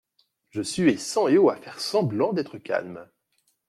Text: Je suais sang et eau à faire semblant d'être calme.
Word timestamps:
Je 0.49 0.63
suais 0.63 0.97
sang 0.97 1.27
et 1.27 1.37
eau 1.37 1.51
à 1.51 1.55
faire 1.57 1.79
semblant 1.79 2.33
d'être 2.33 2.57
calme. 2.57 3.07